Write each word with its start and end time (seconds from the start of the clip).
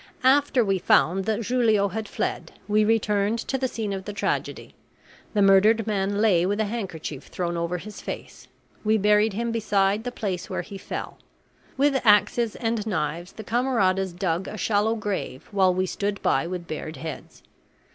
After 0.23 0.65
we 0.65 0.79
found 0.79 1.25
that 1.25 1.43
Julio 1.45 1.89
had 1.89 2.07
fled, 2.07 2.53
we 2.67 2.83
returned 2.83 3.37
to 3.37 3.55
the 3.55 3.67
scene 3.67 3.93
of 3.93 4.05
the 4.05 4.13
tragedy. 4.13 4.73
The 5.35 5.43
murdered 5.43 5.85
man 5.85 6.19
lay 6.21 6.43
with 6.43 6.59
a 6.59 6.65
handkerchief 6.65 7.25
thrown 7.27 7.55
over 7.55 7.77
his 7.77 8.01
face. 8.01 8.47
We 8.83 8.97
buried 8.97 9.33
him 9.33 9.51
beside 9.51 10.03
the 10.03 10.11
place 10.11 10.49
where 10.49 10.63
he 10.63 10.79
fell. 10.79 11.19
With 11.77 12.01
axes 12.03 12.55
and 12.55 12.87
knives 12.87 13.33
the 13.33 13.43
camaradas 13.43 14.11
dug 14.13 14.47
a 14.47 14.57
shallow 14.57 14.95
grave 14.95 15.47
while 15.51 15.71
we 15.71 15.85
stood 15.85 16.19
by 16.23 16.47
with 16.47 16.65
bared 16.65 16.97
heads. 16.97 17.43